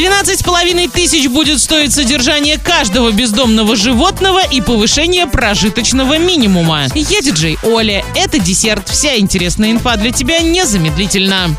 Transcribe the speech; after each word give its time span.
12,5 0.00 0.90
тысяч 0.90 1.28
будет 1.28 1.60
стоить 1.60 1.92
содержание 1.92 2.56
каждого 2.56 3.12
бездомного 3.12 3.76
животного 3.76 4.40
и 4.50 4.62
повышение 4.62 5.26
прожиточного 5.26 6.16
минимума. 6.16 6.86
Я 6.94 7.20
диджей 7.20 7.58
Оля. 7.62 8.02
Это 8.14 8.38
десерт. 8.38 8.88
Вся 8.88 9.18
интересная 9.18 9.72
инфа 9.72 9.96
для 9.96 10.10
тебя 10.10 10.40
незамедлительно. 10.40 11.54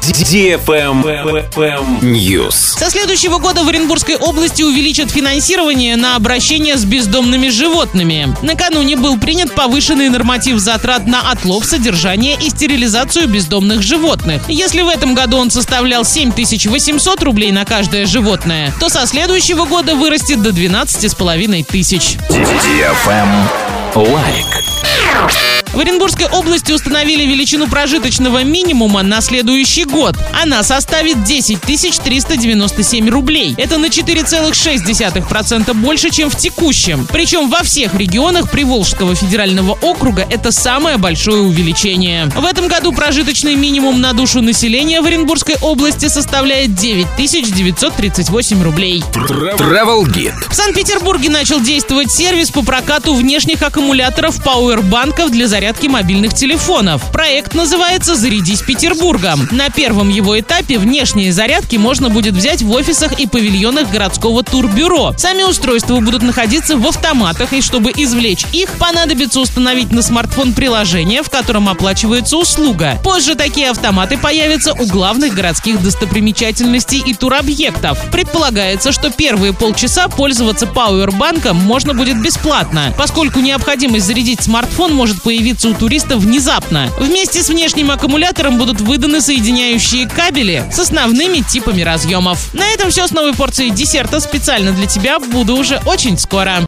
News. 2.02 2.80
Со 2.80 2.90
следующего 2.90 3.38
года 3.38 3.64
в 3.64 3.68
Оренбургской 3.68 4.16
области 4.16 4.64
увеличат 4.64 5.12
финансирование 5.12 5.96
на 5.96 6.16
обращение 6.16 6.78
с 6.78 6.84
бездомными 6.84 7.50
животными. 7.50 8.36
Накануне 8.42 8.96
был 8.96 9.20
принят 9.20 9.54
повышенный 9.54 10.10
норматив 10.10 10.58
затрат 10.58 11.06
на 11.06 11.30
отлов, 11.30 11.64
содержание 11.64 12.36
и 12.42 12.50
стерилизацию 12.50 13.28
бездомных 13.28 13.84
животных. 13.84 14.42
Если 14.50 14.82
в 14.82 14.88
этом 14.88 15.14
году 15.14 15.38
он 15.38 15.52
составлял 15.52 16.04
7800 16.04 17.22
рублей 17.22 17.52
на 17.52 17.66
каждое 17.66 18.08
животное, 18.08 18.31
то 18.80 18.90
со 18.90 19.06
следующего 19.06 19.66
года 19.66 19.96
вырастет 19.96 20.42
до 20.42 20.52
12,5 20.52 21.66
тысяч. 21.66 22.18
Лайк. 23.96 25.61
В 25.74 25.80
Оренбургской 25.80 26.28
области 26.28 26.74
установили 26.74 27.24
величину 27.24 27.66
прожиточного 27.68 28.44
минимума 28.44 29.04
на 29.04 29.22
следующий 29.22 29.86
год. 29.86 30.18
Она 30.42 30.64
составит 30.64 31.24
10 31.24 31.62
397 31.62 33.10
рублей. 33.10 33.56
Это 33.58 33.78
на 33.78 33.86
4,6% 33.86 35.74
больше, 35.76 36.10
чем 36.10 36.30
в 36.30 36.36
текущем. 36.36 37.08
Причем 37.10 37.50
во 37.50 37.64
всех 37.64 37.96
регионах 37.96 38.52
Приволжского 38.52 39.16
федерального 39.16 39.78
округа 39.82 40.28
это 40.30 40.52
самое 40.52 40.98
большое 40.98 41.42
увеличение. 41.42 42.26
В 42.36 42.44
этом 42.44 42.68
году 42.68 42.92
прожиточный 42.92 43.56
минимум 43.56 44.02
на 44.02 44.12
душу 44.12 44.42
населения 44.42 45.00
в 45.00 45.06
Оренбургской 45.06 45.56
области 45.62 46.10
составляет 46.10 46.76
9 46.76 47.08
938 47.16 48.62
рублей. 48.62 49.02
Travel 49.14 50.04
Guide. 50.04 50.50
В 50.50 50.54
Санкт-Петербурге 50.54 51.30
начал 51.30 51.62
действовать 51.62 52.12
сервис 52.12 52.52
по 52.52 52.62
прокату 52.62 53.14
внешних 53.14 53.62
аккумуляторов 53.62 54.44
пауэрбанков 54.44 55.32
для 55.32 55.48
зарядки 55.48 55.61
мобильных 55.88 56.34
телефонов. 56.34 57.12
Проект 57.12 57.54
называется 57.54 58.16
«Зарядись 58.16 58.62
Петербургом». 58.62 59.48
На 59.52 59.70
первом 59.70 60.10
его 60.10 60.40
этапе 60.40 60.80
внешние 60.80 61.32
зарядки 61.32 61.76
можно 61.76 62.10
будет 62.10 62.34
взять 62.34 62.64
в 62.64 62.72
офисах 62.72 63.20
и 63.20 63.28
павильонах 63.28 63.92
городского 63.92 64.42
турбюро. 64.44 65.14
Сами 65.18 65.44
устройства 65.44 66.00
будут 66.00 66.24
находиться 66.24 66.78
в 66.78 66.88
автоматах, 66.88 67.54
и 67.54 67.62
чтобы 67.62 67.92
извлечь 67.96 68.46
их, 68.54 68.72
понадобится 68.80 69.40
установить 69.40 69.92
на 69.92 70.02
смартфон 70.02 70.54
приложение, 70.54 71.22
в 71.22 71.30
котором 71.30 71.70
оплачивается 71.70 72.38
услуга. 72.38 73.00
Позже 73.04 73.36
такие 73.36 73.70
автоматы 73.70 74.18
появятся 74.18 74.74
у 74.74 74.88
главных 74.88 75.36
городских 75.36 75.84
достопримечательностей 75.84 77.04
и 77.06 77.14
туробъектов. 77.14 78.00
Предполагается, 78.12 78.92
что 78.92 79.12
первые 79.12 79.54
полчаса 79.54 80.08
пользоваться 80.08 80.66
пауэрбанком 80.66 81.56
можно 81.56 81.94
будет 81.94 82.20
бесплатно, 82.20 82.94
поскольку 82.98 83.42
необходимость 83.42 84.08
зарядить 84.08 84.42
смартфон 84.42 84.96
может 84.96 85.22
появиться 85.22 85.51
у 85.66 85.74
туристов 85.74 86.20
внезапно. 86.20 86.90
Вместе 86.98 87.44
с 87.44 87.50
внешним 87.50 87.92
аккумулятором 87.92 88.58
будут 88.58 88.82
выданы 88.82 89.22
соединяющие 89.22 90.08
кабели 90.08 90.66
с 90.72 90.80
основными 90.80 91.40
типами 91.40 91.82
разъемов. 91.82 92.54
На 92.54 92.68
этом 92.70 92.90
все 92.90 93.08
с 93.08 93.12
новой 93.12 93.34
порцией 93.34 93.72
десерта 93.72 94.20
специально 94.20 94.72
для 94.72 94.88
тебя. 94.88 95.20
Буду 95.20 95.56
уже 95.56 95.82
очень 95.86 96.18
скоро. 96.18 96.58